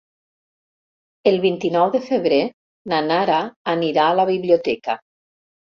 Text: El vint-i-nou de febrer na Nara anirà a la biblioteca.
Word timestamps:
El 1.33 1.37
vint-i-nou 1.43 1.93
de 1.97 2.03
febrer 2.07 2.41
na 2.95 3.05
Nara 3.13 3.39
anirà 3.79 4.09
a 4.11 4.19
la 4.23 4.31
biblioteca. 4.35 5.03